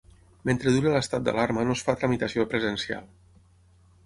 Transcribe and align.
Mentre 0.49 0.71
duri 0.75 0.93
l'estat 0.95 1.27
d'alarma 1.27 1.67
no 1.67 1.75
es 1.77 1.85
fa 1.89 1.97
tramitació 2.01 2.47
presencial. 2.55 3.09